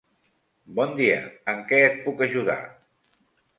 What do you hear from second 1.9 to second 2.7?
et puc ajudar?